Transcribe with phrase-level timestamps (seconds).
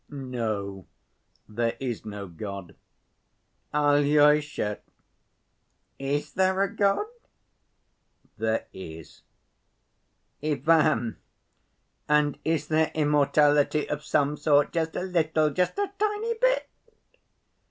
[0.09, 0.87] "No,
[1.47, 2.75] there is no God."
[3.71, 4.79] "Alyosha,
[5.99, 7.05] is there a God?"
[8.35, 9.21] "There is."
[10.43, 11.17] "Ivan,
[12.09, 16.67] and is there immortality of some sort, just a little, just a tiny bit?"